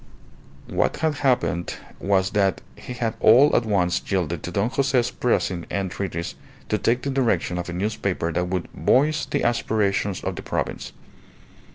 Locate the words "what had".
0.73-1.17